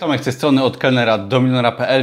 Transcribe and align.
Tomek 0.00 0.20
z 0.20 0.24
tej 0.24 0.32
strony 0.32 0.62
od 0.62 0.76
kelnera 0.76 1.18
do. 1.18 1.42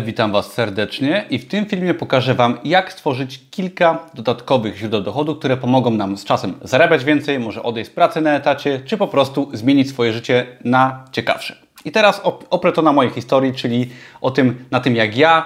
Witam 0.04 0.32
Was 0.32 0.54
serdecznie 0.54 1.26
i 1.30 1.40
w 1.40 1.48
tym 1.48 1.66
filmie 1.66 1.94
pokażę 1.94 2.36
Wam, 2.36 2.58
jak 2.64 2.94
stworzyć 2.94 3.40
kilka 3.52 4.00
dodatkowych 4.14 4.78
źródeł 4.78 5.02
dochodu, 5.02 5.36
które 5.36 5.58
pomogą 5.58 5.92
nam 5.92 6.18
z 6.18 6.26
czasem 6.26 6.54
zarabiać 6.62 7.04
więcej, 7.04 7.40
może 7.40 7.64
odejść 7.64 7.92
z 7.92 7.94
pracy 7.94 8.22
na 8.22 8.36
etacie, 8.36 8.82
czy 8.86 8.98
po 8.98 9.08
prostu 9.08 9.50
zmienić 9.54 9.90
swoje 9.90 10.14
życie 10.14 10.46
na 10.64 11.06
ciekawsze. 11.12 11.56
I 11.86 11.92
teraz 11.92 12.22
oprę 12.50 12.72
to 12.72 12.82
na 12.82 12.94
mojej 12.94 13.12
historii, 13.12 13.54
czyli 13.54 13.90
o 14.22 14.32
tym, 14.32 14.66
na 14.72 14.80
tym 14.80 14.96
jak 14.96 15.18
ja 15.18 15.46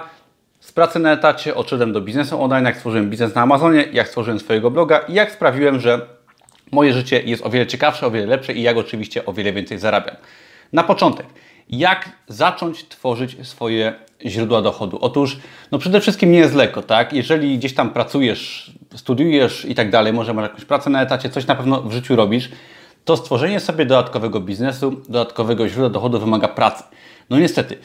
z 0.60 0.72
pracy 0.72 0.98
na 0.98 1.12
etacie 1.12 1.54
odszedłem 1.54 1.92
do 1.92 2.00
biznesu 2.00 2.42
online, 2.42 2.64
jak 2.64 2.76
stworzyłem 2.76 3.10
biznes 3.10 3.34
na 3.34 3.42
Amazonie, 3.42 3.84
jak 3.92 4.08
stworzyłem 4.08 4.40
swojego 4.40 4.70
bloga 4.70 4.98
i 4.98 5.14
jak 5.14 5.32
sprawiłem, 5.32 5.80
że 5.80 6.00
moje 6.72 6.92
życie 6.92 7.22
jest 7.22 7.46
o 7.46 7.50
wiele 7.50 7.66
ciekawsze, 7.66 8.06
o 8.06 8.10
wiele 8.10 8.26
lepsze 8.26 8.52
i 8.52 8.62
jak 8.62 8.76
oczywiście 8.76 9.26
o 9.26 9.32
wiele 9.32 9.52
więcej 9.52 9.78
zarabiam. 9.78 10.16
Na 10.72 10.82
początek– 10.82 11.26
jak 11.70 12.10
zacząć 12.28 12.88
tworzyć 12.88 13.36
swoje 13.48 13.94
źródła 14.26 14.62
dochodu? 14.62 14.98
Otóż, 15.00 15.38
no 15.72 15.78
przede 15.78 16.00
wszystkim 16.00 16.32
nie 16.32 16.38
jest 16.38 16.54
lekko, 16.54 16.82
tak? 16.82 17.12
Jeżeli 17.12 17.58
gdzieś 17.58 17.74
tam 17.74 17.90
pracujesz, 17.90 18.72
studiujesz 18.96 19.64
i 19.64 19.74
tak 19.74 19.90
dalej, 19.90 20.12
może 20.12 20.34
masz 20.34 20.42
jakąś 20.42 20.64
pracę 20.64 20.90
na 20.90 21.02
etacie, 21.02 21.30
coś 21.30 21.46
na 21.46 21.54
pewno 21.54 21.82
w 21.82 21.92
życiu 21.92 22.16
robisz, 22.16 22.48
to 23.04 23.16
stworzenie 23.16 23.60
sobie 23.60 23.86
dodatkowego 23.86 24.40
biznesu, 24.40 24.90
dodatkowego 25.08 25.68
źródła 25.68 25.90
dochodu 25.90 26.20
wymaga 26.20 26.48
pracy. 26.48 26.84
No 27.30 27.38
niestety, 27.38 27.78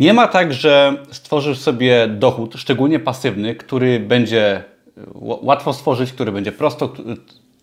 nie 0.00 0.14
ma 0.14 0.28
tak, 0.28 0.52
że 0.52 0.96
stworzysz 1.10 1.58
sobie 1.58 2.08
dochód, 2.08 2.54
szczególnie 2.56 2.98
pasywny, 2.98 3.54
który 3.54 4.00
będzie 4.00 4.64
łatwo 5.20 5.72
stworzyć, 5.72 6.12
który 6.12 6.32
będzie 6.32 6.52
prosto, 6.52 6.92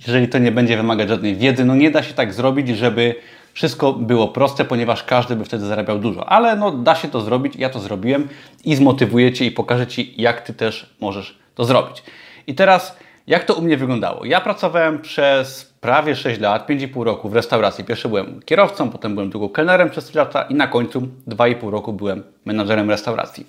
jeżeli 0.07 0.27
to 0.27 0.37
nie 0.37 0.51
będzie 0.51 0.77
wymagać 0.77 1.09
żadnej 1.09 1.35
wiedzy. 1.35 1.65
No 1.65 1.75
nie 1.75 1.91
da 1.91 2.03
się 2.03 2.13
tak 2.13 2.33
zrobić, 2.33 2.67
żeby 2.67 3.15
wszystko 3.57 3.93
było 3.93 4.27
proste, 4.27 4.65
ponieważ 4.65 5.03
każdy 5.03 5.35
by 5.35 5.45
wtedy 5.45 5.65
zarabiał 5.65 5.99
dużo. 5.99 6.29
Ale 6.29 6.55
no, 6.55 6.71
da 6.71 6.95
się 6.95 7.07
to 7.07 7.21
zrobić, 7.21 7.55
ja 7.55 7.69
to 7.69 7.79
zrobiłem 7.79 8.27
i 8.63 8.75
zmotywuję 8.75 9.33
Cię 9.33 9.45
i 9.45 9.51
pokażę 9.51 9.87
Ci, 9.87 10.13
jak 10.21 10.41
Ty 10.41 10.53
też 10.53 10.95
możesz 11.01 11.37
to 11.55 11.65
zrobić. 11.65 12.03
I 12.47 12.55
teraz, 12.55 12.97
jak 13.27 13.43
to 13.43 13.53
u 13.53 13.61
mnie 13.61 13.77
wyglądało? 13.77 14.25
Ja 14.25 14.41
pracowałem 14.41 15.01
przez 15.01 15.73
prawie 15.81 16.15
6 16.15 16.39
lat, 16.39 16.69
5,5 16.69 17.03
roku 17.03 17.29
w 17.29 17.33
restauracji. 17.33 17.83
Pierwszy 17.83 18.07
byłem 18.07 18.41
kierowcą, 18.45 18.89
potem 18.89 19.13
byłem 19.13 19.29
długo 19.29 19.49
kelnerem 19.49 19.89
przez 19.89 20.05
3 20.05 20.17
lata 20.17 20.41
i 20.41 20.55
na 20.55 20.67
końcu 20.67 21.01
2,5 21.27 21.69
roku 21.69 21.93
byłem 21.93 22.23
menadżerem 22.45 22.89
restauracji. 22.89 23.47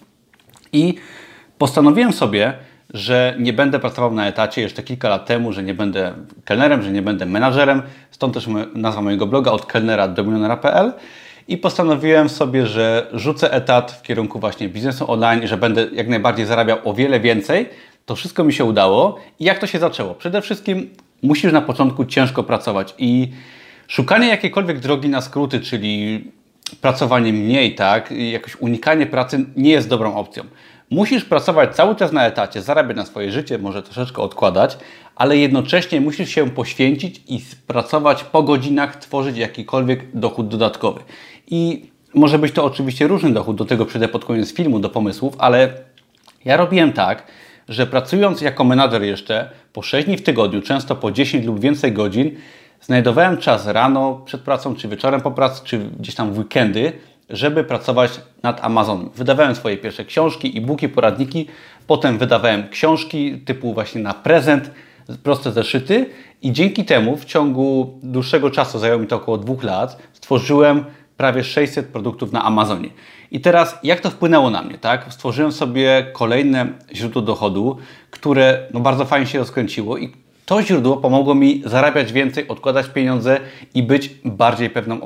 I 0.72 0.94
postanowiłem 1.58 2.12
sobie, 2.12 2.58
że 2.94 3.36
nie 3.38 3.52
będę 3.52 3.78
pracował 3.78 4.14
na 4.14 4.26
etacie 4.26 4.60
jeszcze 4.60 4.82
kilka 4.82 5.08
lat 5.08 5.26
temu, 5.26 5.52
że 5.52 5.62
nie 5.62 5.74
będę 5.74 6.12
kelnerem, 6.44 6.82
że 6.82 6.92
nie 6.92 7.02
będę 7.02 7.26
menadżerem. 7.26 7.82
Stąd 8.10 8.34
też 8.34 8.48
nazwa 8.74 9.02
mojego 9.02 9.26
bloga 9.26 9.50
od 9.50 9.66
kelnera 9.66 10.08
do 10.08 10.24
milionera.pl. 10.24 10.92
I 11.48 11.56
postanowiłem 11.56 12.28
sobie, 12.28 12.66
że 12.66 13.06
rzucę 13.12 13.52
etat 13.52 13.92
w 13.92 14.02
kierunku 14.02 14.40
właśnie 14.40 14.68
biznesu 14.68 15.10
online, 15.10 15.46
że 15.46 15.56
będę 15.56 15.86
jak 15.92 16.08
najbardziej 16.08 16.46
zarabiał 16.46 16.78
o 16.84 16.94
wiele 16.94 17.20
więcej. 17.20 17.68
To 18.06 18.16
wszystko 18.16 18.44
mi 18.44 18.52
się 18.52 18.64
udało. 18.64 19.18
I 19.40 19.44
jak 19.44 19.58
to 19.58 19.66
się 19.66 19.78
zaczęło? 19.78 20.14
Przede 20.14 20.42
wszystkim 20.42 20.90
musisz 21.22 21.52
na 21.52 21.60
początku 21.60 22.04
ciężko 22.04 22.42
pracować 22.42 22.94
i 22.98 23.28
szukanie 23.88 24.28
jakiejkolwiek 24.28 24.78
drogi 24.78 25.08
na 25.08 25.20
skróty, 25.20 25.60
czyli 25.60 26.24
pracowanie 26.74 27.32
mniej, 27.32 27.74
tak, 27.74 28.10
jakoś 28.10 28.56
unikanie 28.56 29.06
pracy 29.06 29.44
nie 29.56 29.70
jest 29.70 29.88
dobrą 29.88 30.14
opcją. 30.14 30.44
Musisz 30.90 31.24
pracować 31.24 31.76
cały 31.76 31.96
czas 31.96 32.12
na 32.12 32.26
etacie, 32.26 32.62
zarabiać 32.62 32.96
na 32.96 33.06
swoje 33.06 33.32
życie, 33.32 33.58
może 33.58 33.82
troszeczkę 33.82 34.22
odkładać, 34.22 34.78
ale 35.16 35.36
jednocześnie 35.36 36.00
musisz 36.00 36.30
się 36.30 36.50
poświęcić 36.50 37.22
i 37.28 37.40
pracować 37.66 38.24
po 38.24 38.42
godzinach, 38.42 38.96
tworzyć 38.96 39.36
jakikolwiek 39.36 40.18
dochód 40.18 40.48
dodatkowy. 40.48 41.00
I 41.46 41.90
może 42.14 42.38
być 42.38 42.52
to 42.52 42.64
oczywiście 42.64 43.08
różny 43.08 43.32
dochód, 43.32 43.56
do 43.56 43.64
tego 43.64 43.86
przyjdę 43.86 44.08
pod 44.08 44.24
koniec 44.24 44.54
filmu, 44.54 44.78
do 44.78 44.88
pomysłów, 44.88 45.34
ale 45.38 45.72
ja 46.44 46.56
robiłem 46.56 46.92
tak, 46.92 47.22
że 47.68 47.86
pracując 47.86 48.40
jako 48.40 48.64
menadżer 48.64 49.02
jeszcze 49.02 49.50
po 49.72 49.82
6 49.82 50.06
dni 50.06 50.16
w 50.16 50.22
tygodniu, 50.22 50.62
często 50.62 50.96
po 50.96 51.10
10 51.10 51.46
lub 51.46 51.60
więcej 51.60 51.92
godzin, 51.92 52.30
znajdowałem 52.80 53.36
czas 53.36 53.66
rano 53.66 54.20
przed 54.24 54.40
pracą, 54.40 54.74
czy 54.74 54.88
wieczorem 54.88 55.20
po 55.20 55.30
pracy, 55.30 55.60
czy 55.64 55.78
gdzieś 55.78 56.14
tam 56.14 56.32
w 56.32 56.38
weekendy, 56.38 56.92
żeby 57.30 57.64
pracować 57.64 58.20
nad 58.42 58.64
Amazonem. 58.64 59.10
Wydawałem 59.14 59.54
swoje 59.54 59.76
pierwsze 59.76 60.04
książki, 60.04 60.58
e-booki, 60.58 60.88
poradniki, 60.88 61.46
potem 61.86 62.18
wydawałem 62.18 62.68
książki 62.68 63.38
typu 63.38 63.74
właśnie 63.74 64.02
na 64.02 64.14
prezent, 64.14 64.70
proste 65.22 65.52
zeszyty 65.52 66.06
i 66.42 66.52
dzięki 66.52 66.84
temu 66.84 67.16
w 67.16 67.24
ciągu 67.24 67.98
dłuższego 68.02 68.50
czasu, 68.50 68.78
zajęło 68.78 69.00
mi 69.00 69.06
to 69.06 69.16
około 69.16 69.38
dwóch 69.38 69.62
lat, 69.62 70.02
stworzyłem 70.12 70.84
prawie 71.16 71.44
600 71.44 71.86
produktów 71.86 72.32
na 72.32 72.44
Amazonie. 72.44 72.88
I 73.30 73.40
teraz 73.40 73.78
jak 73.82 74.00
to 74.00 74.10
wpłynęło 74.10 74.50
na 74.50 74.62
mnie, 74.62 74.78
tak? 74.78 75.06
Stworzyłem 75.12 75.52
sobie 75.52 76.06
kolejne 76.12 76.66
źródło 76.94 77.22
dochodu, 77.22 77.76
które 78.10 78.66
no, 78.74 78.80
bardzo 78.80 79.04
fajnie 79.04 79.26
się 79.26 79.38
rozkręciło 79.38 79.98
i 79.98 80.12
to 80.48 80.62
źródło 80.62 80.96
pomogło 80.96 81.34
mi 81.34 81.62
zarabiać 81.64 82.12
więcej, 82.12 82.48
odkładać 82.48 82.86
pieniądze 82.86 83.40
i 83.74 83.82
być 83.82 84.10
bardziej 84.24 84.70
pewną 84.70 85.00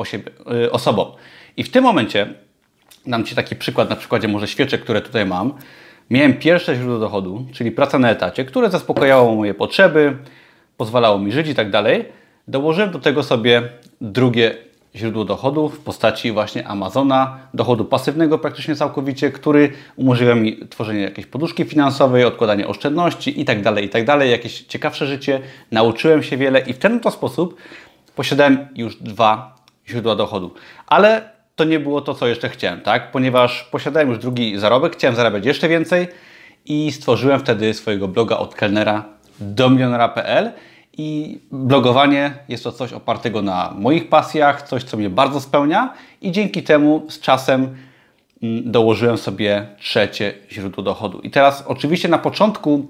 y, 0.65 0.73
osobą. 0.73 1.13
I 1.57 1.65
w 1.65 1.71
tym 1.71 1.85
momencie 1.85 2.35
dam 3.07 3.25
Ci 3.25 3.35
taki 3.35 3.57
przykład 3.57 3.91
na 3.91 3.97
przykładzie 3.97 4.29
może 4.29 4.49
świeczek, 4.49 4.81
które 4.81 5.01
tutaj 5.01 5.27
mam. 5.27 5.53
Miałem 6.11 6.35
pierwsze 6.35 6.77
źródło 6.77 6.99
dochodu, 6.99 7.45
czyli 7.53 7.71
praca 7.71 7.99
na 7.99 8.11
etacie, 8.11 8.45
które 8.45 8.71
zaspokajało 8.71 9.35
moje 9.35 9.55
potrzeby, 9.55 10.17
pozwalało 10.77 11.19
mi 11.19 11.33
żyć 11.33 11.49
i 11.49 11.55
tak 11.55 11.71
dalej. 11.71 12.05
Dołożyłem 12.49 12.91
do 12.91 12.99
tego 12.99 13.23
sobie 13.23 13.63
drugie 14.01 14.55
źródło 14.97 15.25
dochodu 15.25 15.69
w 15.69 15.79
postaci 15.79 16.33
właśnie 16.33 16.67
Amazona, 16.67 17.39
dochodu 17.55 17.85
pasywnego 17.85 18.39
praktycznie 18.39 18.77
całkowicie, 18.77 19.31
który 19.31 19.73
umożliwia 19.97 20.35
mi 20.35 20.69
tworzenie 20.69 21.01
jakiejś 21.01 21.27
poduszki 21.27 21.65
finansowej, 21.65 22.25
odkładanie 22.25 22.69
oszczędności 22.69 23.41
i 23.41 23.45
tak 23.45 23.63
dalej, 23.63 23.85
i 23.85 23.89
tak 23.89 24.05
jakieś 24.21 24.61
ciekawsze 24.61 25.07
życie. 25.07 25.41
Nauczyłem 25.71 26.23
się 26.23 26.37
wiele 26.37 26.61
i 26.61 26.73
w 26.73 26.79
ten 26.79 27.01
to 27.01 27.11
sposób 27.11 27.57
posiadałem 28.17 28.69
już 28.77 28.97
dwa 28.97 29.57
źródła 29.89 30.17
dochodu. 30.17 30.55
Ale 30.87 31.31
to 31.57 31.65
nie 31.65 31.81
było 31.81 32.01
to, 32.01 32.15
co 32.15 32.27
jeszcze 32.27 32.49
chciałem, 32.49 32.81
tak? 32.81 33.11
Ponieważ 33.11 33.65
posiadałem 33.65 34.09
już 34.09 34.19
drugi 34.19 34.59
zarobek, 34.59 34.97
chciałem 34.97 35.17
zarabiać 35.17 35.47
jeszcze 35.47 35.69
więcej 35.69 36.09
i 36.65 36.93
stworzyłem 36.93 37.41
wtedy 37.41 37.75
swojego 37.75 38.09
bloga 38.09 38.37
od 38.37 38.55
kelnera 38.55 39.05
do 39.41 39.71
milionera.pl 39.71 40.53
i 40.99 41.39
blogowanie 41.53 42.35
jest 42.49 42.65
to 42.65 42.73
coś 42.73 42.93
opartego 42.93 43.43
na 43.43 43.75
moich 43.79 44.09
pasjach, 44.09 44.69
coś, 44.69 44.85
co 44.85 44.97
mnie 44.97 45.11
bardzo 45.11 45.41
spełnia 45.41 45.95
i 46.21 46.33
dzięki 46.33 46.63
temu 46.63 47.07
z 47.09 47.21
czasem 47.21 47.77
mm, 48.43 48.73
dołożyłem 48.73 49.19
sobie 49.19 49.67
trzecie 49.79 50.35
źródło 50.51 50.83
dochodu. 50.83 51.21
I 51.21 51.31
teraz 51.31 51.65
oczywiście 51.67 52.09
na 52.09 52.19
początku 52.19 52.87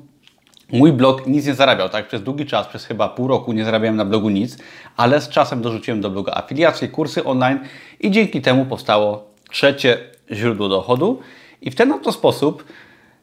mój 0.73 0.93
blog 0.93 1.27
nic 1.27 1.47
nie 1.47 1.55
zarabiał, 1.55 1.89
tak? 1.89 2.09
Przez 2.09 2.23
długi 2.23 2.47
czas, 2.47 2.67
przez 2.67 2.85
chyba 2.85 3.09
pół 3.09 3.29
roku 3.29 3.53
nie 3.53 3.65
zarabiałem 3.65 3.97
na 3.97 4.05
blogu 4.05 4.29
nic, 4.31 4.59
ale 4.97 5.21
z 5.21 5.29
czasem 5.29 5.63
dorzuciłem 5.63 6.01
do 6.01 6.11
bloga 6.11 6.33
afiliacje, 6.35 6.89
kursy 6.89 7.25
online 7.25 7.61
i 8.01 8.11
dzięki 8.11 8.41
temu 8.41 8.65
powstało 8.65 9.25
trzecie 9.51 9.99
źródło 10.31 10.69
dochodu. 10.69 11.21
I 11.63 11.71
w 11.71 11.75
ten 11.75 11.93
oto 11.93 12.13
sposób, 12.13 12.65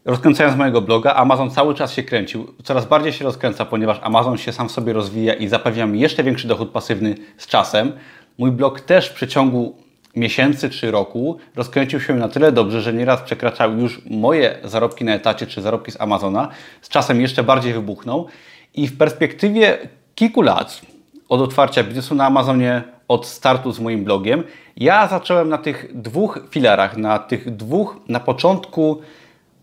rozkręcając 0.05 0.57
mojego 0.57 0.81
bloga, 0.81 1.13
Amazon 1.13 1.51
cały 1.51 1.75
czas 1.75 1.93
się 1.93 2.03
kręcił. 2.03 2.53
Coraz 2.63 2.85
bardziej 2.85 3.13
się 3.13 3.25
rozkręca, 3.25 3.65
ponieważ 3.65 3.99
Amazon 4.01 4.37
się 4.37 4.51
sam 4.51 4.69
sobie 4.69 4.93
rozwija 4.93 5.33
i 5.33 5.47
zapewnia 5.47 5.85
mi 5.85 5.99
jeszcze 5.99 6.23
większy 6.23 6.47
dochód 6.47 6.69
pasywny 6.69 7.15
z 7.37 7.47
czasem. 7.47 7.91
Mój 8.37 8.51
blog 8.51 8.81
też 8.81 9.09
w 9.09 9.13
przeciągu 9.13 9.75
miesięcy 10.15 10.69
czy 10.69 10.91
roku 10.91 11.37
rozkręcił 11.55 11.99
się 11.99 12.13
na 12.13 12.29
tyle 12.29 12.51
dobrze, 12.51 12.81
że 12.81 12.93
nieraz 12.93 13.21
przekraczał 13.21 13.77
już 13.77 14.01
moje 14.05 14.57
zarobki 14.63 15.05
na 15.05 15.13
etacie 15.13 15.47
czy 15.47 15.61
zarobki 15.61 15.91
z 15.91 16.01
Amazona. 16.01 16.47
Z 16.81 16.89
czasem 16.89 17.21
jeszcze 17.21 17.43
bardziej 17.43 17.73
wybuchnął 17.73 18.27
i 18.73 18.87
w 18.87 18.97
perspektywie 18.97 19.77
kilku 20.15 20.41
lat 20.41 20.81
od 21.29 21.41
otwarcia 21.41 21.83
biznesu 21.83 22.15
na 22.15 22.25
Amazonie, 22.25 22.83
od 23.07 23.25
startu 23.25 23.71
z 23.71 23.79
moim 23.79 24.03
blogiem, 24.03 24.43
ja 24.77 25.07
zacząłem 25.07 25.49
na 25.49 25.57
tych 25.57 26.01
dwóch 26.01 26.39
filarach, 26.49 26.97
na 26.97 27.19
tych 27.19 27.55
dwóch, 27.55 27.97
na 28.07 28.19
początku 28.19 29.01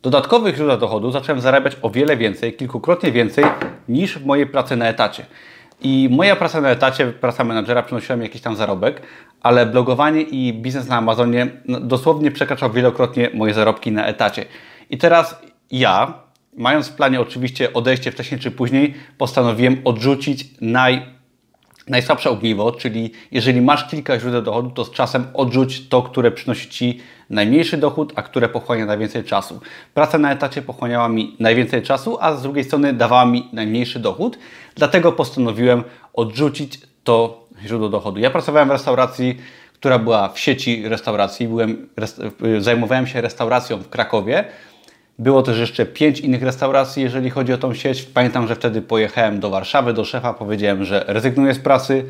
dodatkowych 0.03 0.57
źródłach 0.57 0.79
dochodu, 0.79 1.11
zacząłem 1.11 1.41
zarabiać 1.41 1.77
o 1.83 1.91
wiele 1.91 2.17
więcej, 2.17 2.53
kilkukrotnie 2.53 3.13
więcej 3.13 3.45
niż 3.89 4.19
w 4.19 4.27
mojej 4.27 4.47
pracy 4.47 4.77
na 4.77 4.89
etacie. 4.89 5.27
I 5.83 6.09
moja 6.13 6.37
praca 6.37 6.61
na 6.61 6.69
etacie, 6.69 7.07
praca 7.07 7.45
menadżera 7.45 7.83
przynosiła 7.83 8.17
mi 8.17 8.23
jakiś 8.23 8.43
tam 8.43 8.57
zarobek, 8.57 9.03
ale 9.43 9.67
blogowanie 9.67 10.23
i 10.23 10.53
biznes 10.53 10.89
na 10.89 10.97
Amazonie 10.97 11.47
no, 11.65 11.81
dosłownie 11.81 12.31
przekraczał 12.31 12.73
wielokrotnie 12.73 13.31
moje 13.35 13.55
zarobki 13.55 13.93
na 13.93 14.07
etacie. 14.07 14.45
I 14.91 14.99
teraz 14.99 15.41
ja, 15.71 16.15
mając 16.57 16.89
w 16.89 16.95
planie 16.95 17.21
oczywiście 17.21 17.73
odejście 17.73 18.13
wcześniej 18.13 18.41
czy 18.41 18.51
później, 18.51 18.95
postanowiłem 19.19 19.81
odrzucić 19.85 20.45
naj 20.61 21.16
najsłabsze 21.89 22.31
ogniwo, 22.31 22.73
czyli 22.73 23.11
jeżeli 23.31 23.61
masz 23.61 23.89
kilka 23.89 24.21
źródeł 24.21 24.43
dochodu, 24.43 24.71
to 24.71 24.85
z 24.85 24.91
czasem 24.91 25.27
odrzuć 25.35 25.89
to, 25.89 26.03
które 26.03 26.31
przynosi 26.31 26.69
Ci 26.69 27.01
najmniejszy 27.31 27.77
dochód, 27.77 28.13
a 28.17 28.23
które 28.23 28.49
pochłania 28.49 28.87
najwięcej 28.87 29.25
czasu. 29.25 29.61
Praca 29.95 30.19
na 30.19 30.33
etacie 30.33 30.63
pochłaniała 30.63 31.09
mi 31.09 31.37
najwięcej 31.41 31.83
czasu, 31.83 32.19
a 32.21 32.37
z 32.37 32.43
drugiej 32.43 32.65
strony 32.65 32.93
dawała 32.93 33.27
mi 33.27 33.49
najmniejszy 33.53 33.99
dochód, 33.99 34.39
dlatego 34.75 35.13
postanowiłem 35.13 35.85
odrzucić 36.15 36.81
to 37.05 37.47
źródło 37.67 37.89
dochodu. 37.89 38.21
Ja 38.21 38.31
pracowałem 38.31 38.69
w 38.69 38.73
restauracji, 38.73 39.37
która 39.75 39.99
była 39.99 40.29
w 40.29 40.39
sieci 40.39 40.89
restauracji. 40.89 41.49
Byłem, 41.49 41.89
zajmowałem 42.59 43.07
się 43.07 43.21
restauracją 43.21 43.79
w 43.79 43.89
Krakowie. 43.89 44.45
Było 45.19 45.43
też 45.43 45.59
jeszcze 45.59 45.87
pięć 45.87 46.21
innych 46.21 46.43
restauracji, 46.43 47.03
jeżeli 47.03 47.31
chodzi 47.31 47.53
o 47.53 47.59
tą 47.59 47.75
sieć. 47.75 48.03
Pamiętam, 48.03 48.49
że 48.49 48.55
wtedy 48.55 48.83
pojechałem 48.83 49.41
do 49.41 49.51
Warszawy, 49.51 49.93
do 49.93 50.05
szefa, 50.05 50.35
powiedziałem, 50.35 50.85
że 50.85 51.05
rezygnuję 51.07 51.55
z 51.55 51.59
pracy 51.59 52.05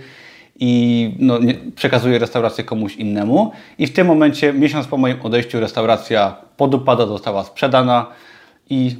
i 0.60 1.10
no, 1.18 1.38
przekazuję 1.74 2.18
restaurację 2.18 2.64
komuś 2.64 2.96
innemu. 2.96 3.52
I 3.78 3.86
w 3.86 3.92
tym 3.92 4.06
momencie, 4.06 4.52
miesiąc 4.52 4.86
po 4.86 4.96
moim 4.96 5.22
odejściu, 5.22 5.60
restauracja 5.60 6.36
podupada, 6.56 7.06
została 7.06 7.44
sprzedana 7.44 8.06
i 8.70 8.96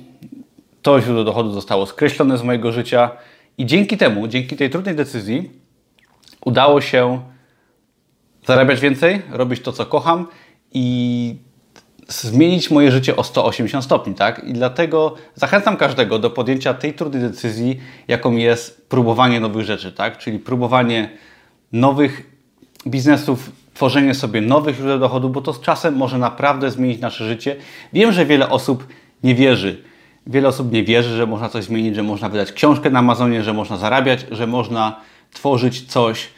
to 0.83 1.01
źródło 1.01 1.25
dochodu 1.25 1.53
zostało 1.53 1.87
skreślone 1.87 2.39
z 2.39 2.43
mojego 2.43 2.73
życia. 2.73 3.11
I 3.59 3.67
dzięki 3.67 3.97
temu, 3.97 4.29
dzięki 4.29 4.57
tej 4.57 4.71
trudnej 4.71 4.95
decyzji, 4.95 5.51
udało 6.45 6.81
się 6.81 7.21
zarabiać 8.47 8.81
więcej, 8.81 9.23
robić 9.31 9.61
to, 9.61 9.73
co 9.73 9.87
kocham 9.87 10.27
i 10.73 11.37
zmienić 12.09 12.71
moje 12.71 12.91
życie 12.91 13.17
o 13.17 13.25
180 13.25 13.85
stopni, 13.85 14.15
tak? 14.15 14.45
I 14.45 14.53
dlatego 14.53 15.15
zachęcam 15.35 15.77
każdego 15.77 16.19
do 16.19 16.31
podjęcia 16.31 16.75
tej 16.75 16.95
trudnej 16.95 17.23
decyzji, 17.23 17.81
jaką 18.09 18.33
jest 18.33 18.89
próbowanie 18.89 19.41
nowych 19.41 19.67
rzeczy, 19.67 19.93
tak? 19.93 20.19
Czyli 20.19 20.39
próbowanie 20.39 21.11
nowych 21.73 22.31
biznesów, 22.87 23.51
tworzenie 23.75 24.15
sobie 24.15 24.41
nowych 24.41 24.77
źródeł 24.77 24.99
dochodu, 24.99 25.29
bo 25.29 25.41
to 25.41 25.53
z 25.53 25.61
czasem 25.61 25.97
może 25.97 26.19
naprawdę 26.19 26.71
zmienić 26.71 27.01
nasze 27.01 27.29
życie. 27.29 27.57
Wiem, 27.93 28.13
że 28.13 28.27
wiele 28.27 28.49
osób 28.49 28.87
nie 29.23 29.35
wierzy. 29.35 29.83
Wiele 30.27 30.49
osób 30.49 30.73
nie 30.73 30.85
wierzy, 30.85 31.17
że 31.17 31.27
można 31.27 31.49
coś 31.49 31.65
zmienić, 31.65 31.95
że 31.95 32.03
można 32.03 32.29
wydać 32.29 32.53
książkę 32.53 32.91
na 32.91 32.99
Amazonie, 32.99 33.43
że 33.43 33.53
można 33.53 33.77
zarabiać, 33.77 34.27
że 34.31 34.47
można 34.47 35.01
tworzyć 35.33 35.83
coś 35.87 36.29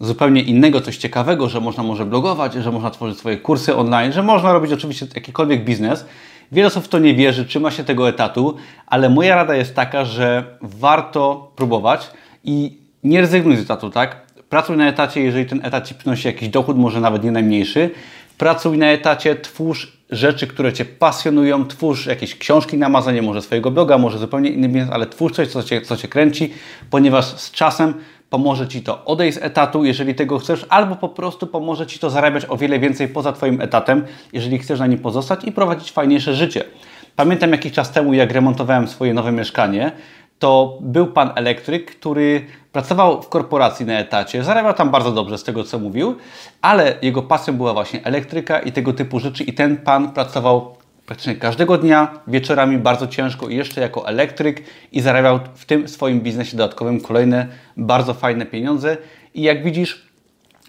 zupełnie 0.00 0.42
innego, 0.42 0.80
coś 0.80 0.96
ciekawego, 0.96 1.48
że 1.48 1.60
można 1.60 1.82
może 1.82 2.06
blogować, 2.06 2.54
że 2.54 2.72
można 2.72 2.90
tworzyć 2.90 3.18
swoje 3.18 3.36
kursy 3.36 3.76
online, 3.76 4.12
że 4.12 4.22
można 4.22 4.52
robić 4.52 4.72
oczywiście 4.72 5.06
jakikolwiek 5.14 5.64
biznes. 5.64 6.06
Wiele 6.52 6.68
osób 6.68 6.84
w 6.84 6.88
to 6.88 6.98
nie 6.98 7.14
wierzy, 7.14 7.44
trzyma 7.44 7.70
się 7.70 7.84
tego 7.84 8.08
etatu, 8.08 8.56
ale 8.86 9.10
moja 9.10 9.36
rada 9.36 9.54
jest 9.54 9.74
taka, 9.74 10.04
że 10.04 10.44
warto 10.62 11.52
próbować 11.56 12.10
i 12.44 12.78
nie 13.04 13.20
rezygnuj 13.20 13.56
z 13.56 13.60
etatu, 13.60 13.90
tak? 13.90 14.24
Pracuj 14.48 14.76
na 14.76 14.88
etacie, 14.88 15.20
jeżeli 15.20 15.46
ten 15.46 15.60
etat 15.64 15.88
Ci 15.88 15.94
przynosi 15.94 16.26
jakiś 16.28 16.48
dochód, 16.48 16.76
może 16.76 17.00
nawet 17.00 17.24
nie 17.24 17.32
najmniejszy. 17.32 17.90
Pracuj 18.38 18.78
na 18.78 18.86
etacie, 18.86 19.36
twórz 19.36 19.98
rzeczy, 20.10 20.46
które 20.46 20.72
Cię 20.72 20.84
pasjonują, 20.84 21.66
twórz 21.66 22.06
jakieś 22.06 22.38
książki 22.38 22.78
na 22.78 22.86
Amazonie, 22.86 23.22
może 23.22 23.42
swojego 23.42 23.70
bloga, 23.70 23.98
może 23.98 24.18
zupełnie 24.18 24.50
inny 24.50 24.68
biznes, 24.68 24.90
ale 24.92 25.06
twórz 25.06 25.32
coś, 25.32 25.48
co 25.48 25.62
Cię, 25.62 25.80
co 25.80 25.96
cię 25.96 26.08
kręci, 26.08 26.52
ponieważ 26.90 27.24
z 27.24 27.50
czasem 27.50 27.94
pomoże 28.30 28.68
Ci 28.68 28.82
to 28.82 29.04
odejść 29.04 29.38
z 29.38 29.42
etatu, 29.42 29.84
jeżeli 29.84 30.14
tego 30.14 30.38
chcesz, 30.38 30.66
albo 30.68 30.96
po 30.96 31.08
prostu 31.08 31.46
pomoże 31.46 31.86
Ci 31.86 31.98
to 31.98 32.10
zarabiać 32.10 32.46
o 32.48 32.56
wiele 32.56 32.78
więcej 32.78 33.08
poza 33.08 33.32
Twoim 33.32 33.60
etatem, 33.60 34.04
jeżeli 34.32 34.58
chcesz 34.58 34.80
na 34.80 34.86
nim 34.86 34.98
pozostać 34.98 35.44
i 35.44 35.52
prowadzić 35.52 35.92
fajniejsze 35.92 36.34
życie. 36.34 36.64
Pamiętam 37.16 37.52
jakiś 37.52 37.72
czas 37.72 37.92
temu, 37.92 38.14
jak 38.14 38.32
remontowałem 38.32 38.88
swoje 38.88 39.14
nowe 39.14 39.32
mieszkanie, 39.32 39.92
to 40.38 40.78
był 40.80 41.06
pan 41.06 41.30
elektryk, 41.34 41.90
który 41.90 42.46
pracował 42.72 43.22
w 43.22 43.28
korporacji 43.28 43.86
na 43.86 43.98
etacie, 43.98 44.44
zarabiał 44.44 44.74
tam 44.74 44.90
bardzo 44.90 45.12
dobrze 45.12 45.38
z 45.38 45.44
tego, 45.44 45.64
co 45.64 45.78
mówił, 45.78 46.16
ale 46.62 46.94
jego 47.02 47.22
pasją 47.22 47.54
była 47.54 47.72
właśnie 47.72 48.04
elektryka 48.04 48.58
i 48.58 48.72
tego 48.72 48.92
typu 48.92 49.20
rzeczy 49.20 49.44
i 49.44 49.52
ten 49.52 49.76
pan 49.76 50.12
pracował 50.12 50.76
praktycznie 51.06 51.36
każdego 51.36 51.78
dnia, 51.78 52.20
wieczorami 52.26 52.78
bardzo 52.78 53.06
ciężko 53.06 53.48
i 53.48 53.56
jeszcze 53.56 53.80
jako 53.80 54.08
elektryk 54.08 54.62
i 54.92 55.00
zarabiał 55.00 55.40
w 55.54 55.64
tym 55.64 55.88
swoim 55.88 56.20
biznesie 56.20 56.56
dodatkowym 56.56 57.00
kolejne 57.00 57.46
bardzo 57.76 58.14
fajne 58.14 58.46
pieniądze 58.46 58.96
i 59.34 59.42
jak 59.42 59.64
widzisz, 59.64 60.08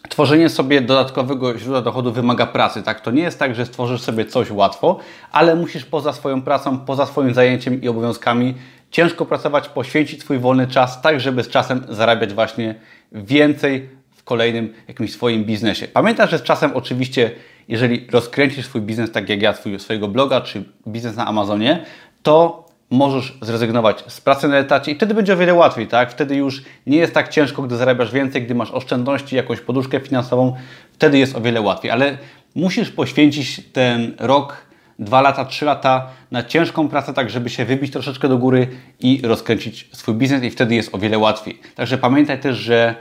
tworzenie 0.09 0.49
sobie 0.49 0.81
dodatkowego 0.81 1.59
źródła 1.59 1.81
dochodu 1.81 2.11
wymaga 2.11 2.45
pracy. 2.45 2.83
Tak? 2.83 3.01
To 3.01 3.11
nie 3.11 3.23
jest 3.23 3.39
tak, 3.39 3.55
że 3.55 3.65
stworzysz 3.65 4.01
sobie 4.01 4.25
coś 4.25 4.51
łatwo, 4.51 4.99
ale 5.31 5.55
musisz 5.55 5.85
poza 5.85 6.13
swoją 6.13 6.41
pracą, 6.41 6.79
poza 6.79 7.05
swoim 7.05 7.33
zajęciem 7.33 7.81
i 7.81 7.87
obowiązkami 7.87 8.53
ciężko 8.91 9.25
pracować, 9.25 9.69
poświęcić 9.69 10.21
swój 10.21 10.39
wolny 10.39 10.67
czas, 10.67 11.01
tak 11.01 11.19
żeby 11.19 11.43
z 11.43 11.49
czasem 11.49 11.85
zarabiać 11.89 12.33
właśnie 12.33 12.75
więcej 13.11 13.89
w 14.15 14.23
kolejnym 14.23 14.73
jakimś 14.87 15.13
swoim 15.13 15.43
biznesie. 15.43 15.87
Pamiętaj, 15.87 16.27
że 16.27 16.37
z 16.37 16.43
czasem 16.43 16.71
oczywiście, 16.73 17.31
jeżeli 17.67 18.07
rozkręcisz 18.11 18.65
swój 18.65 18.81
biznes 18.81 19.11
tak 19.11 19.29
jak 19.29 19.41
ja, 19.41 19.53
swój, 19.53 19.79
swojego 19.79 20.07
bloga 20.07 20.41
czy 20.41 20.63
biznes 20.87 21.15
na 21.15 21.27
Amazonie, 21.27 21.85
to 22.23 22.65
możesz 22.89 23.37
zrezygnować 23.41 24.03
z 24.07 24.21
pracy 24.21 24.47
na 24.47 24.57
etacie 24.57 24.91
i 24.91 24.95
wtedy 24.95 25.13
będzie 25.13 25.33
o 25.33 25.37
wiele 25.37 25.53
łatwiej, 25.53 25.87
tak? 25.87 26.11
Wtedy 26.11 26.35
już 26.35 26.63
nie 26.87 26.97
jest 26.97 27.13
tak 27.13 27.29
ciężko, 27.29 27.61
gdy 27.61 27.77
zarabiasz 27.77 28.11
więcej, 28.11 28.43
gdy 28.43 28.55
masz 28.55 28.71
oszczędności, 28.71 29.35
jakąś 29.35 29.59
poduszkę 29.59 29.99
finansową, 29.99 30.55
wtedy 30.93 31.17
jest 31.17 31.35
o 31.35 31.41
wiele 31.41 31.61
łatwiej, 31.61 31.91
ale 31.91 32.17
musisz 32.55 32.91
poświęcić 32.91 33.61
ten 33.73 34.13
rok 34.19 34.65
dwa 34.99 35.21
lata, 35.21 35.45
trzy 35.45 35.65
lata 35.65 36.07
na 36.31 36.43
ciężką 36.43 36.89
pracę, 36.89 37.13
tak 37.13 37.29
żeby 37.29 37.49
się 37.49 37.65
wybić 37.65 37.91
troszeczkę 37.91 38.29
do 38.29 38.37
góry 38.37 38.67
i 38.99 39.21
rozkręcić 39.23 39.89
swój 39.93 40.15
biznes 40.15 40.43
i 40.43 40.49
wtedy 40.49 40.75
jest 40.75 40.95
o 40.95 40.97
wiele 40.97 41.17
łatwiej. 41.17 41.59
Także 41.75 41.97
pamiętaj 41.97 42.39
też, 42.39 42.57
że 42.57 42.95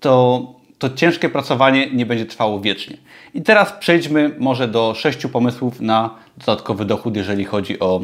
to, 0.00 0.54
to 0.78 0.90
ciężkie 0.90 1.28
pracowanie 1.28 1.90
nie 1.90 2.06
będzie 2.06 2.26
trwało 2.26 2.60
wiecznie. 2.60 2.96
I 3.34 3.42
teraz 3.42 3.72
przejdźmy 3.72 4.30
może 4.38 4.68
do 4.68 4.94
sześciu 4.94 5.28
pomysłów 5.28 5.80
na 5.80 6.10
dodatkowy 6.38 6.84
dochód, 6.84 7.16
jeżeli 7.16 7.44
chodzi 7.44 7.80
o 7.80 8.00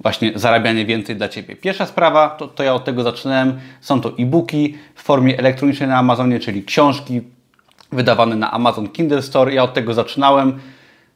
właśnie 0.00 0.32
zarabianie 0.34 0.86
więcej 0.86 1.16
dla 1.16 1.28
Ciebie. 1.28 1.56
Pierwsza 1.56 1.86
sprawa, 1.86 2.28
to, 2.28 2.48
to 2.48 2.62
ja 2.62 2.74
od 2.74 2.84
tego 2.84 3.02
zaczynałem, 3.02 3.60
są 3.80 4.00
to 4.00 4.12
e-booki 4.18 4.74
w 4.94 5.02
formie 5.02 5.38
elektronicznej 5.38 5.88
na 5.88 5.96
Amazonie, 5.96 6.40
czyli 6.40 6.64
książki 6.64 7.20
wydawane 7.92 8.36
na 8.36 8.50
Amazon 8.50 8.88
Kindle 8.88 9.22
Store. 9.22 9.54
Ja 9.54 9.62
od 9.62 9.74
tego 9.74 9.94
zaczynałem. 9.94 10.58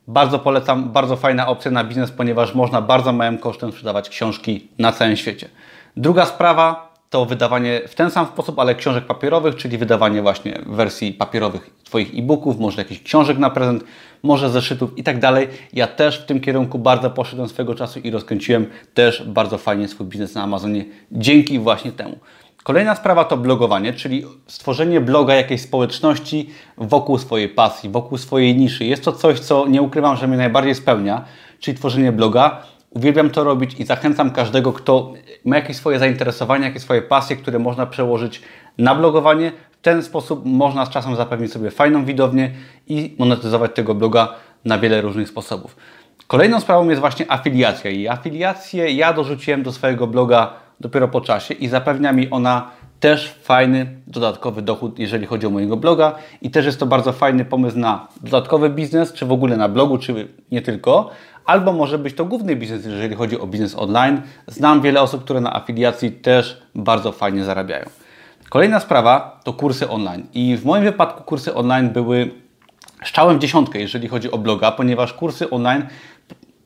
Bardzo 0.09 0.39
polecam, 0.39 0.93
bardzo 0.93 1.17
fajna 1.17 1.47
opcja 1.47 1.71
na 1.71 1.85
biznes, 1.85 2.11
ponieważ 2.11 2.55
można 2.55 2.83
bardzo 2.83 3.13
małym 3.13 3.39
kosztem 3.39 3.73
sprzedawać 3.73 4.09
książki 4.09 4.69
na 4.79 4.93
całym 4.93 5.17
świecie. 5.17 5.49
Druga 5.97 6.27
sprawa 6.27 6.94
to 7.15 7.25
wydawanie 7.25 7.81
w 7.89 7.95
ten 7.95 8.11
sam 8.11 8.27
sposób, 8.27 8.59
ale 8.59 8.75
książek 8.75 9.07
papierowych, 9.07 9.57
czyli 9.57 9.79
wydawanie 9.79 10.23
właśnie 10.23 10.59
wersji 10.67 11.13
papierowych 11.13 11.71
Twoich 11.85 12.19
e-booków, 12.19 12.59
może 12.59 12.83
jakichś 12.83 13.03
książek 13.03 13.39
na 13.39 13.51
prezent, 13.51 13.85
może 14.23 14.51
zeszytów 14.51 14.99
i 14.99 15.03
tak 15.03 15.19
dalej. 15.19 15.49
Ja 15.73 15.87
też 15.87 16.19
w 16.19 16.25
tym 16.27 16.41
kierunku 16.41 16.79
bardzo 16.79 17.11
poszedłem 17.11 17.49
swego 17.49 17.75
czasu 17.75 17.99
i 17.99 18.11
rozkręciłem 18.11 18.67
też 18.95 19.23
bardzo 19.27 19.59
fajnie 19.59 19.89
swój 19.89 20.07
biznes 20.07 20.35
na 20.35 20.43
Amazonie 20.43 20.85
dzięki 21.13 21.59
właśnie 21.59 21.93
temu. 21.93 22.19
Kolejna 22.63 22.95
sprawa 22.95 23.25
to 23.25 23.37
blogowanie, 23.37 23.93
czyli 23.93 24.25
stworzenie 24.47 25.01
bloga 25.01 25.35
jakiejś 25.35 25.61
społeczności 25.61 26.51
wokół 26.79 27.19
swojej 27.19 27.49
pasji, 27.49 27.91
wokół 27.91 28.19
swojej 28.19 28.57
niszy. 28.57 28.85
Jest 28.85 29.05
to 29.05 29.13
coś, 29.13 29.41
co 29.41 29.67
nie 29.67 29.83
ukrywam, 29.83 30.17
że 30.17 30.29
mnie 30.29 30.37
najbardziej 30.37 30.75
spełnia, 30.75 31.25
czyli 31.61 31.77
tworzenie 31.77 32.13
bloga. 32.13 32.63
Uwielbiam 32.95 33.31
to 33.31 33.45
robić 33.45 33.81
i 33.81 33.85
zachęcam 33.85 34.31
każdego, 34.31 34.73
kto 34.73 35.13
ma 35.45 35.57
jakieś 35.57 35.77
swoje 35.77 35.99
zainteresowania, 35.99 36.67
jakieś 36.67 36.83
swoje 36.83 37.03
pasje, 37.03 37.37
które 37.37 37.59
można 37.59 37.87
przełożyć 37.87 38.43
na 38.79 38.95
blogowanie. 38.95 39.53
W 39.71 39.77
ten 39.83 40.03
sposób 40.03 40.43
można 40.45 40.87
z 40.87 40.91
czasem 40.91 41.17
zapewnić 41.17 41.53
sobie 41.53 41.71
fajną 41.71 42.05
widownię 42.05 42.51
i 42.87 43.15
monetyzować 43.19 43.71
tego 43.75 43.95
bloga 43.95 44.35
na 44.65 44.79
wiele 44.79 45.01
różnych 45.01 45.29
sposobów. 45.29 45.77
Kolejną 46.27 46.61
sprawą 46.61 46.89
jest 46.89 47.01
właśnie 47.01 47.33
afiliacja 47.33 47.91
i 47.91 48.09
afiliację 48.09 48.93
ja 48.93 49.13
dorzuciłem 49.13 49.63
do 49.63 49.73
swojego 49.73 50.07
bloga 50.07 50.53
dopiero 50.81 51.09
po 51.09 51.21
czasie 51.21 51.55
i 51.55 51.69
zapewnia 51.69 52.13
mi 52.13 52.31
ona 52.31 52.71
też 53.01 53.39
fajny 53.43 53.87
dodatkowy 54.07 54.63
dochód, 54.63 54.99
jeżeli 54.99 55.27
chodzi 55.27 55.47
o 55.47 55.51
mojego 55.51 55.77
bloga 55.77 56.15
i 56.43 56.51
też 56.51 56.67
jest 56.67 56.81
to 56.81 56.87
bardzo 56.87 57.13
fajny 57.13 57.45
pomysł 57.45 57.79
na 57.79 58.09
dodatkowy 58.21 58.71
biznes, 58.71 59.13
czy 59.13 59.27
w 59.27 59.33
ogóle 59.33 59.57
na 59.57 59.69
blogu, 59.69 59.99
czy 59.99 60.29
nie 60.53 60.63
tylko, 60.63 61.11
albo 61.45 61.73
może 61.73 61.99
być 61.99 62.15
to 62.15 62.25
główny 62.25 62.57
biznes, 62.57 62.85
jeżeli 62.85 63.15
chodzi 63.15 63.41
o 63.41 63.47
biznes 63.47 63.79
online. 63.79 64.23
Znam 64.47 64.81
wiele 64.81 65.03
osób, 65.03 65.25
które 65.25 65.41
na 65.41 65.57
afiliacji 65.57 66.13
też 66.13 66.63
bardzo 66.75 67.13
fajnie 67.13 67.45
zarabiają. 67.45 67.85
Kolejna 68.49 68.81
sprawa 68.81 69.41
to 69.45 69.53
kursy 69.53 69.89
online 69.89 70.27
i 70.35 70.57
w 70.57 70.65
moim 70.65 70.85
wypadku 70.85 71.23
kursy 71.23 71.55
online 71.55 71.91
były 71.91 72.31
szczałem 73.03 73.39
w 73.39 73.41
dziesiątkę, 73.41 73.79
jeżeli 73.79 74.09
chodzi 74.09 74.31
o 74.31 74.39
bloga, 74.39 74.73
ponieważ 74.73 75.13
kursy 75.13 75.51
online 75.51 75.87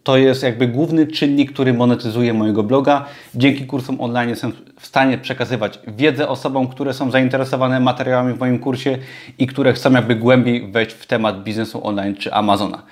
to 0.08 0.16
jest 0.16 0.42
jakby 0.42 0.68
główny 0.68 1.06
czynnik, 1.06 1.52
który 1.52 1.74
monetyzuje 1.74 2.34
mojego 2.34 2.62
bloga. 2.62 3.04
Dzięki 3.34 3.66
kursom 3.66 4.00
online 4.00 4.28
jestem 4.28 4.52
w 4.80 4.86
stanie 4.86 5.18
przekazywać 5.18 5.78
wiedzę 5.86 6.28
osobom, 6.28 6.68
które 6.68 6.94
są 6.94 7.10
zainteresowane 7.10 7.80
materiałami 7.80 8.34
w 8.34 8.40
moim 8.40 8.58
kursie 8.58 8.98
i 9.38 9.46
które 9.46 9.72
chcą 9.72 9.92
jakby 9.92 10.14
głębiej 10.14 10.72
wejść 10.72 10.92
w 10.92 11.06
temat 11.06 11.42
biznesu 11.42 11.86
online 11.86 12.14
czy 12.14 12.32
Amazona. 12.32 12.82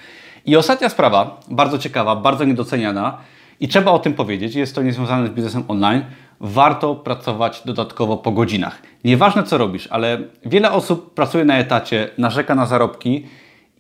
I 0.46 0.56
ostatnia 0.56 0.88
sprawa, 0.88 1.40
bardzo 1.50 1.78
ciekawa, 1.78 2.16
bardzo 2.16 2.44
niedoceniana 2.44 3.18
i 3.60 3.68
trzeba 3.68 3.90
o 3.90 3.98
tym 3.98 4.14
powiedzieć, 4.14 4.54
jest 4.54 4.74
to 4.74 4.82
niezwiązane 4.82 5.26
z 5.26 5.30
biznesem 5.30 5.64
online. 5.68 6.04
Warto 6.40 6.94
pracować 6.94 7.62
dodatkowo 7.64 8.16
po 8.16 8.32
godzinach. 8.32 8.82
Nieważne 9.04 9.42
co 9.42 9.58
robisz, 9.58 9.88
ale 9.90 10.18
wiele 10.46 10.72
osób 10.72 11.14
pracuje 11.14 11.44
na 11.44 11.58
etacie, 11.58 12.08
narzeka 12.18 12.54
na 12.54 12.66
zarobki 12.66 13.26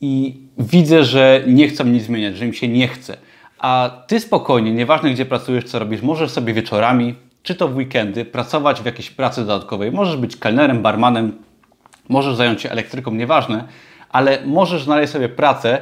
i 0.00 0.40
widzę, 0.58 1.04
że 1.04 1.42
nie 1.46 1.68
chcą 1.68 1.84
nic 1.84 2.02
zmieniać, 2.02 2.36
że 2.36 2.46
im 2.46 2.52
się 2.52 2.68
nie 2.68 2.88
chce. 2.88 3.25
A 3.58 3.90
ty 4.06 4.20
spokojnie, 4.20 4.72
nieważne 4.72 5.10
gdzie 5.10 5.26
pracujesz, 5.26 5.64
co 5.64 5.78
robisz, 5.78 6.02
możesz 6.02 6.30
sobie 6.30 6.54
wieczorami, 6.54 7.14
czy 7.42 7.54
to 7.54 7.68
w 7.68 7.76
weekendy, 7.76 8.24
pracować 8.24 8.80
w 8.80 8.84
jakiejś 8.84 9.10
pracy 9.10 9.40
dodatkowej. 9.40 9.92
Możesz 9.92 10.16
być 10.16 10.36
kelnerem, 10.36 10.82
barmanem, 10.82 11.32
możesz 12.08 12.36
zająć 12.36 12.60
się 12.60 12.70
elektryką, 12.70 13.10
nieważne, 13.10 13.64
ale 14.10 14.46
możesz 14.46 14.84
znaleźć 14.84 15.12
sobie 15.12 15.28
pracę, 15.28 15.80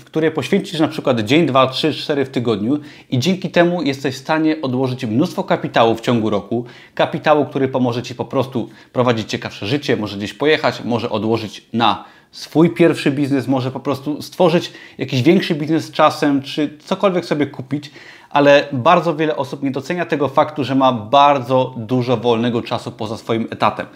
w 0.00 0.04
której 0.04 0.30
poświęcisz 0.30 0.80
na 0.80 0.88
przykład 0.88 1.20
dzień, 1.20 1.46
dwa, 1.46 1.66
trzy, 1.66 1.94
cztery 1.94 2.24
w 2.24 2.28
tygodniu 2.28 2.78
i 3.10 3.18
dzięki 3.18 3.50
temu 3.50 3.82
jesteś 3.82 4.14
w 4.14 4.18
stanie 4.18 4.56
odłożyć 4.62 5.04
mnóstwo 5.04 5.44
kapitału 5.44 5.94
w 5.94 6.00
ciągu 6.00 6.30
roku. 6.30 6.64
Kapitału, 6.94 7.46
który 7.46 7.68
pomoże 7.68 8.02
Ci 8.02 8.14
po 8.14 8.24
prostu 8.24 8.68
prowadzić 8.92 9.30
ciekawsze 9.30 9.66
życie, 9.66 9.96
może 9.96 10.16
gdzieś 10.16 10.34
pojechać, 10.34 10.84
może 10.84 11.10
odłożyć 11.10 11.66
na 11.72 12.04
swój 12.32 12.70
pierwszy 12.70 13.10
biznes, 13.10 13.48
może 13.48 13.70
po 13.70 13.80
prostu 13.80 14.22
stworzyć 14.22 14.72
jakiś 14.98 15.22
większy 15.22 15.54
biznes 15.54 15.84
z 15.84 15.90
czasem, 15.90 16.42
czy 16.42 16.78
cokolwiek 16.78 17.24
sobie 17.24 17.46
kupić, 17.46 17.90
ale 18.30 18.68
bardzo 18.72 19.16
wiele 19.16 19.36
osób 19.36 19.62
nie 19.62 19.70
docenia 19.70 20.06
tego 20.06 20.28
faktu, 20.28 20.64
że 20.64 20.74
ma 20.74 20.92
bardzo 20.92 21.74
dużo 21.76 22.16
wolnego 22.16 22.62
czasu 22.62 22.92
poza 22.92 23.16
swoim 23.16 23.48
etatem. 23.50 23.86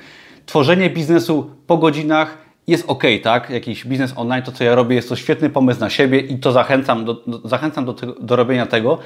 Tworzenie 0.46 0.90
biznesu 0.90 1.50
po 1.66 1.76
godzinach 1.76 2.38
jest 2.66 2.84
ok, 2.88 3.02
tak? 3.22 3.50
Jakiś 3.50 3.86
biznes 3.86 4.12
online, 4.16 4.42
to 4.42 4.52
co 4.52 4.64
ja 4.64 4.74
robię, 4.74 4.96
jest 4.96 5.08
to 5.08 5.16
świetny 5.16 5.50
pomysł 5.50 5.80
na 5.80 5.90
siebie 5.90 6.20
i 6.20 6.38
to 6.38 6.52
zachęcam 6.52 7.04
do, 7.04 7.14
do 7.14 7.48
zachęcam 7.48 7.84
do, 7.84 7.94
do 8.20 8.36
robienia 8.36 8.66
tego, 8.66 8.98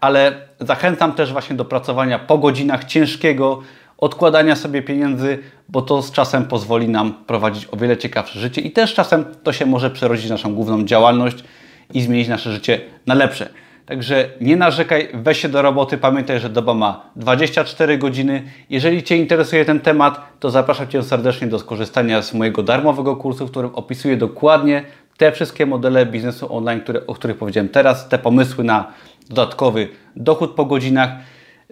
ale 0.00 0.48
zachęcam 0.60 1.12
też 1.12 1.32
właśnie 1.32 1.56
do 1.56 1.64
pracowania 1.64 2.18
po 2.18 2.38
godzinach 2.38 2.84
ciężkiego, 2.84 3.62
odkładania 3.98 4.56
sobie 4.56 4.82
pieniędzy, 4.82 5.38
bo 5.68 5.82
to 5.82 6.02
z 6.02 6.12
czasem 6.12 6.44
pozwoli 6.44 6.88
nam 6.88 7.14
prowadzić 7.26 7.68
o 7.72 7.76
wiele 7.76 7.96
ciekawsze 7.96 8.40
życie 8.40 8.60
i 8.60 8.70
też 8.70 8.94
czasem 8.94 9.24
to 9.42 9.52
się 9.52 9.66
może 9.66 9.90
przerodzić 9.90 10.30
naszą 10.30 10.54
główną 10.54 10.84
działalność 10.84 11.44
i 11.94 12.02
zmienić 12.02 12.28
nasze 12.28 12.52
życie 12.52 12.80
na 13.06 13.14
lepsze. 13.14 13.48
Także 13.86 14.28
nie 14.40 14.56
narzekaj, 14.56 15.08
weź 15.14 15.38
się 15.38 15.48
do 15.48 15.62
roboty. 15.62 15.98
Pamiętaj, 15.98 16.40
że 16.40 16.48
doba 16.48 16.74
ma 16.74 17.10
24 17.16 17.98
godziny. 17.98 18.42
Jeżeli 18.70 19.02
Cię 19.02 19.16
interesuje 19.16 19.64
ten 19.64 19.80
temat, 19.80 20.20
to 20.40 20.50
zapraszam 20.50 20.88
Cię 20.88 21.02
serdecznie 21.02 21.46
do 21.46 21.58
skorzystania 21.58 22.22
z 22.22 22.34
mojego 22.34 22.62
darmowego 22.62 23.16
kursu, 23.16 23.46
w 23.46 23.50
którym 23.50 23.74
opisuję 23.74 24.16
dokładnie 24.16 24.82
te 25.16 25.32
wszystkie 25.32 25.66
modele 25.66 26.06
biznesu 26.06 26.56
online, 26.56 26.80
które, 26.80 27.06
o 27.06 27.14
których 27.14 27.36
powiedziałem 27.36 27.68
teraz, 27.68 28.08
te 28.08 28.18
pomysły 28.18 28.64
na 28.64 28.92
dodatkowy 29.28 29.88
dochód 30.16 30.50
po 30.50 30.64
godzinach. 30.64 31.10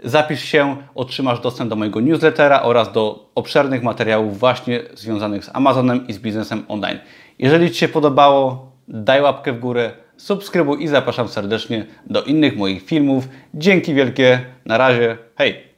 Zapisz 0.04 0.44
się, 0.44 0.76
otrzymasz 0.94 1.40
dostęp 1.40 1.70
do 1.70 1.76
mojego 1.76 2.00
newslettera 2.00 2.62
oraz 2.62 2.92
do 2.92 3.30
obszernych 3.34 3.82
materiałów 3.82 4.38
właśnie 4.38 4.80
związanych 4.94 5.44
z 5.44 5.50
Amazonem 5.52 6.06
i 6.06 6.12
z 6.12 6.18
biznesem 6.18 6.64
online. 6.68 6.98
Jeżeli 7.38 7.70
Ci 7.70 7.78
się 7.78 7.88
podobało, 7.88 8.72
daj 8.88 9.22
łapkę 9.22 9.52
w 9.52 9.60
górę, 9.60 9.92
subskrybuj 10.16 10.82
i 10.82 10.88
zapraszam 10.88 11.28
serdecznie 11.28 11.86
do 12.06 12.22
innych 12.22 12.56
moich 12.56 12.82
filmów. 12.82 13.28
Dzięki 13.54 13.94
wielkie, 13.94 14.40
na 14.64 14.78
razie, 14.78 15.18
hej! 15.36 15.75